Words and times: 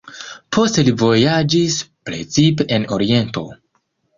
Poste 0.55 0.83
li 0.87 0.93
vojaĝis, 1.01 1.77
precipe 2.09 2.69
en 2.79 2.89
Oriento. 2.99 3.45